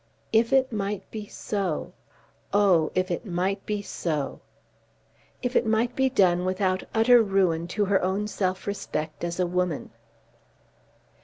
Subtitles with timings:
[0.33, 1.93] If it might be so!
[2.51, 4.41] Oh; if it might be so!
[5.43, 9.45] If it might be done without utter ruin to her own self respect as a
[9.45, 9.91] woman!